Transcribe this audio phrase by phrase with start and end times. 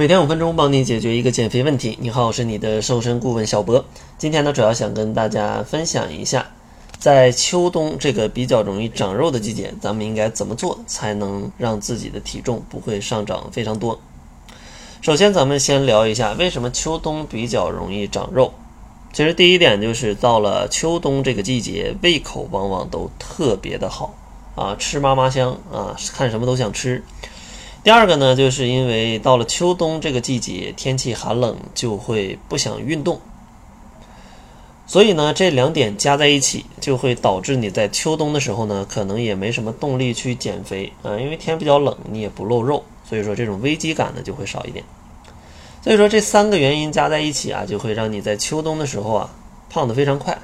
[0.00, 1.98] 每天五分钟，帮你解决一个减肥问题。
[2.00, 3.84] 你好，我是你的瘦身顾问小博。
[4.16, 6.52] 今天呢，主要想跟大家分享一下，
[6.98, 14.00] 在秋冬这个比较容易长肉的季节，咱们应该怎么做才能让自己的体重不会上涨非常多。
[15.02, 18.54] 首先，咱们先聊一下为什么秋冬比较容易长肉。
[19.12, 24.14] 其实第一点就是到了秋冬这个季节，胃口往往都特别的好
[24.54, 27.04] 啊，吃嘛嘛香啊，看什么都想吃。
[27.82, 33.18] 第二个呢，就是因为到了秋冬这个季节，天气寒冷，就会不想运动，
[34.86, 44.84] 所以呢，这两点加在一起，就会导致你在秋冬的时候呢，可能也没什么动力去减肥啊，因为天比较冷，你也不露肉，所以说这种危机感呢就会少一点。
[45.82, 49.30] 所以说这三个原因加在一起啊，就会让你在秋冬的时候啊
[49.70, 50.38] 胖得非常快。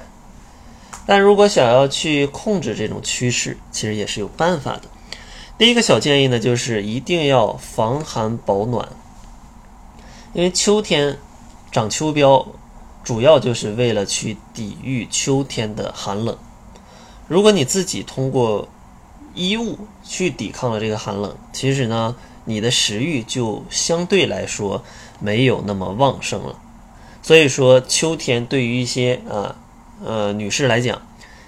[1.05, 4.81] 但如果想要去控制这种趋势，其实也是有办法的。
[5.57, 8.89] 第一个小建议呢，就是一定要防寒保暖，
[10.33, 11.17] 因为秋天
[11.71, 12.45] 长秋膘，
[13.03, 16.37] 主要就是为了去抵御秋天的寒冷。
[17.27, 18.67] 如果你自己通过
[19.33, 24.83] 衣物去抵抗了这个寒冷，其实呢，你的食欲就相对来说
[25.19, 26.59] 没有那么旺盛了。
[27.23, 29.55] 所以说，秋天对于一些啊
[30.05, 31.01] 呃女士来讲，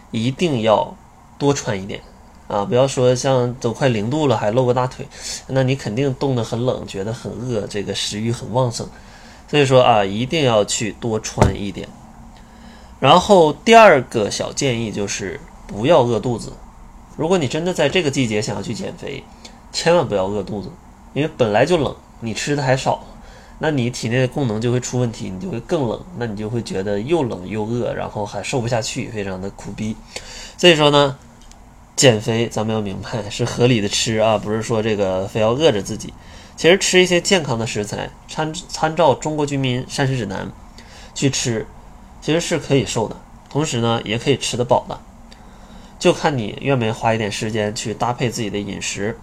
[0.09, 0.95] 一定要
[1.37, 2.02] 多穿一点。
[2.50, 5.08] 啊，不要说像都快零度了还露个大腿，
[5.45, 8.89] 那你肯定冻得很冷，觉得很饿，这个食欲很旺盛。
[9.47, 11.88] 所以说啊，一定要去多穿一点。
[13.00, 16.52] 然后第二个小建议就是不要饿肚子。
[17.16, 19.23] 如果你真的在这个季节想要去减肥，
[19.72, 20.72] 千万不要饿肚子，
[21.14, 23.03] 因为本来就冷，你吃的还少，
[23.59, 29.95] 那你体内的功能就会出问题，你就会更冷，那你就会觉得又冷又饿，然后还瘦不下去，非常的苦逼。
[30.58, 31.16] 所以说呢。
[32.00, 36.14] 减肥，咱们要明白是合理的吃啊，不是说这个非要饿着自己。
[36.55, 40.47] 其实吃一些健康的食材，参参照《中国居民膳食指南》
[41.14, 41.67] 去吃，
[42.22, 43.17] 其实是可以瘦的，
[43.50, 44.97] 同时呢也可以吃得饱的。
[45.99, 49.20] 就看你愿不愿意花一点时间去搭配自己的饮食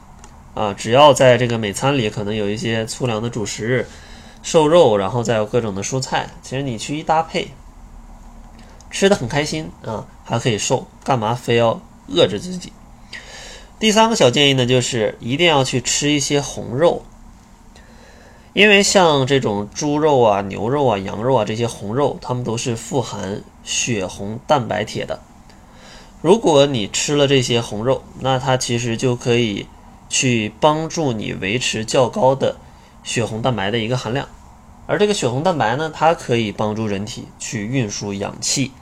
[0.53, 0.75] 啊。
[0.75, 3.88] 只要在这个每餐里可能有一些粗粮的主食、
[4.42, 7.53] 瘦肉，然后再有各种的蔬菜，其实你去一搭配，
[8.91, 11.81] 吃的很开心啊，还可以瘦，干嘛非要？
[12.08, 12.72] 遏制自己。
[13.78, 17.02] 第三个小建议呢，就是一定要去吃一些红肉，
[18.54, 25.20] 因为像这种猪肉啊、牛肉啊、羊肉啊这些红肉，它们都是富含血红蛋白铁的。
[26.22, 29.66] 如果你吃了这些红肉，那它其实就可以
[30.08, 32.56] 去帮助你维持较高的
[33.04, 34.26] 血红蛋白的一个含量，
[34.86, 38.72] 而这个血红蛋白呢，它可以帮助人体去运输氧气，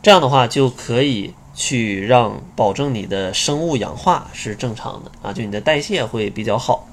[0.00, 1.34] 这样的话就可以。
[1.54, 6.88] 去让保证你的生物氧化是正常的啊，就你的代谢会比较好，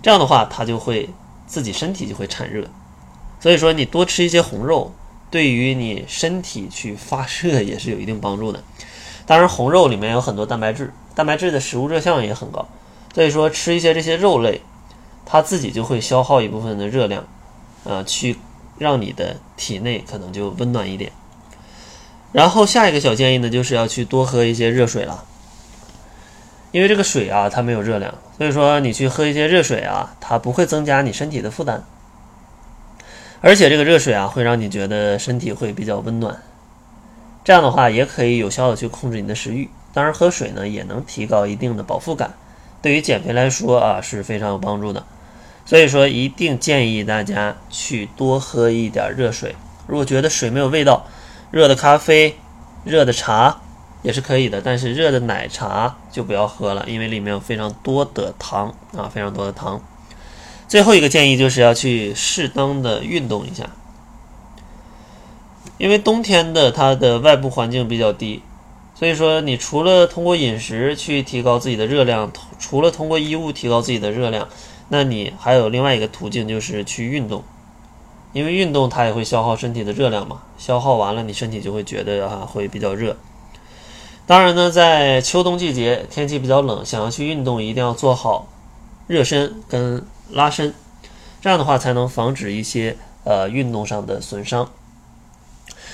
[0.00, 1.10] 这样的话它就会
[1.46, 2.68] 自己身体就会产热，
[3.40, 4.92] 所以说你多吃一些红肉，
[5.30, 8.62] 对于你身体去发热也是有一定帮助的。
[9.26, 12.68] 当然红肉里面有很多蛋白质，蛋白质的食物热效也很高，
[13.12, 14.60] 所以说吃一些这些肉类，
[15.24, 17.26] 它自己就会消耗一部分的热量，
[17.84, 18.36] 啊，去
[18.78, 21.10] 让你的体内可能就温暖一点。
[22.36, 25.24] 然后下一个小建议呢，就是要去多喝一些热水了，
[26.70, 31.82] 因为这个水啊，它没有热量，所以说你去喝一些热水啊，它不会增加你身体的负担，
[33.40, 36.42] 而且这个热水啊，会让你觉得身体会比较温暖，
[37.42, 39.70] 这样的话也可以有效的去控制你的食欲。
[39.94, 42.34] 当然，喝水呢也能提高一定的饱腹感，
[42.82, 45.02] 对于减肥来说啊是非常有帮助的。
[45.64, 49.56] 所以说，一定建议大家去多喝一点热水。
[49.86, 51.06] 如果觉得水没有味道，
[51.50, 52.36] 热的咖啡、
[52.84, 53.60] 热的茶
[54.02, 59.82] 也是可以的，但是热的奶茶就不要喝了，因为里面有非常多的糖啊，非常多的糖。
[60.68, 63.70] 最后一个建议就是要去适当的运动一下，
[65.78, 68.42] 因为冬天的它的外部环境比较低，
[68.94, 74.48] 所以说你除了通过饮食去提高自己的热量，除了通过衣物提高自己的热量，
[74.88, 77.44] 那你还有另外一个途径就是去运动。
[78.36, 83.16] 因为运动它也会消耗身体的热量嘛，消耗完了你身体就会觉得啊会比较热。
[84.26, 88.46] 当然呢，在秋冬季节天气比较冷，想要去运动一定要做好
[89.06, 90.74] 热身跟拉伸，
[91.40, 94.68] 这样的话才能防止一些呃运动上的损伤。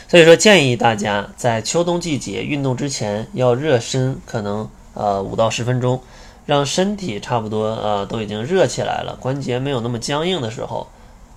[0.09, 6.03] 所以说建议大家在秋冬季节运动之前要热身，可能呃五到十分钟，
[6.45, 10.89] 让身体差不多呃都已经热起来了，关节没有那么僵硬的时候。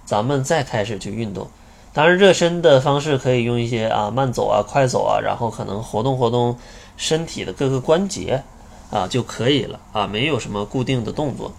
[0.05, 1.47] 咱们再开始去运动，
[1.93, 6.57] 当然热身的方式可以用一些啊慢走啊快走啊，然后可能活动活动
[6.95, 8.43] 身体的各个关节
[8.91, 11.51] 啊就可以了啊，没有什么固定的动作。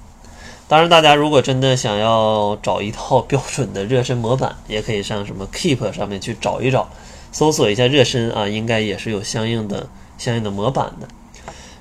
[0.69, 6.89] 当然，大家如果真的想要找一套标准的热身模板， 也可以上什么 Keep 上面去找一找，
[7.31, 9.89] 搜索一下热身啊，应该也是有相应的
[10.19, 11.07] 相应的模板的。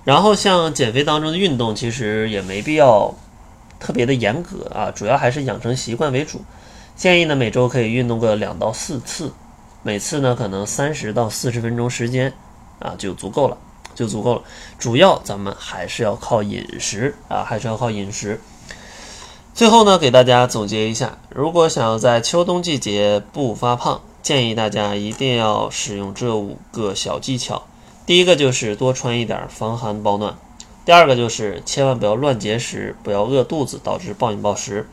[0.03, 3.11] 然后像减肥当中的运动，其实也没必要
[3.79, 6.41] 特别的严格啊，主要还是养成习惯为主。
[6.95, 9.31] 建议呢每周可以运动个两到四次，
[9.83, 12.33] 每次呢可能三十到四十分钟时间
[12.79, 13.57] 啊就足够了，
[13.93, 14.41] 就足够了。
[14.79, 18.39] 主要咱们还是要靠饮食啊，还是要靠饮食。
[19.53, 27.63] 最后呢，给大家总结一下，如果想要在秋冬季节不发胖，建议大家一定要使用这五个小技巧。
[28.05, 30.37] 第一个就是多穿一点防寒保暖，
[30.85, 34.87] 第二个就是千万不要乱节食，不要饿肚子导致暴饮暴食。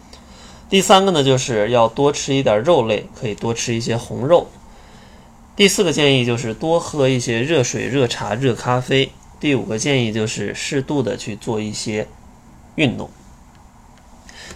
[0.70, 4.48] 第三个呢，就是要多吃一点肉类，可以多吃一些红肉。
[5.54, 9.12] 第四个建议就是多喝一些热水、热茶、热咖啡。
[9.38, 12.08] 第五个建议就是适度的去做一些
[12.76, 13.10] 运动。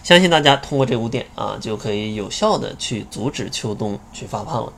[0.01, 4.73] 相信大家通过这五点啊，就可以有效的去阻止秋冬去发胖了。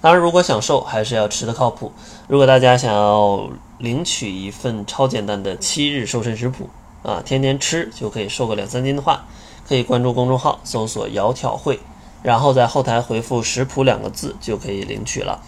[0.00, 1.90] 当然，如果想瘦，还是要吃的靠谱。
[2.28, 6.68] 如果大家想要领取一份超简单的七日瘦身食谱
[7.02, 9.26] 啊，天天吃就可以瘦个两三斤的话，
[9.68, 11.78] 可以关注公众号，搜索“窈窕会”，
[12.22, 15.40] 然后在后台回复“食谱”两个字就可以领取了。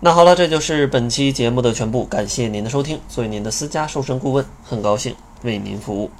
[0.00, 2.98] 那好了，这就是本期节目的全部，感谢您的收听。
[3.08, 6.10] 作为您的私家瘦身顾问，很高兴为您服务。